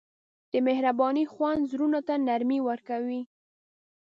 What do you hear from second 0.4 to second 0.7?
د